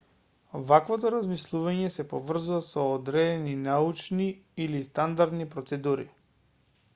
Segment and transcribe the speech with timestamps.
[0.69, 4.31] ваквото размислување сe поврзува со одредени научни
[4.67, 6.09] или стандардни процедури